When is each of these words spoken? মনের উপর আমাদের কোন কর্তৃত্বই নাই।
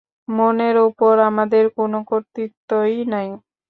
মনের 0.31 0.75
উপর 0.87 1.13
আমাদের 1.29 1.63
কোন 1.77 1.93
কর্তৃত্বই 2.09 2.95
নাই। 3.05 3.27